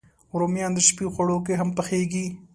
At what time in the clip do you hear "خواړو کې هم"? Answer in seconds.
1.13-1.69